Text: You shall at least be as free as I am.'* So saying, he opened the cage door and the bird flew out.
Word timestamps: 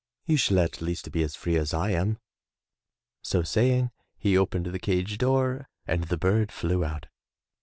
You 0.25 0.35
shall 0.35 0.57
at 0.57 0.81
least 0.81 1.11
be 1.11 1.21
as 1.21 1.35
free 1.35 1.55
as 1.57 1.75
I 1.75 1.91
am.'* 1.91 2.17
So 3.21 3.43
saying, 3.43 3.91
he 4.17 4.35
opened 4.35 4.65
the 4.65 4.79
cage 4.79 5.19
door 5.19 5.67
and 5.85 6.05
the 6.05 6.17
bird 6.17 6.51
flew 6.51 6.83
out. 6.83 7.05